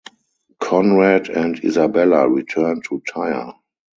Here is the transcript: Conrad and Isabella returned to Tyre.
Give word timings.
Conrad 0.59 1.29
and 1.29 1.63
Isabella 1.63 2.27
returned 2.27 2.85
to 2.85 3.03
Tyre. 3.07 3.53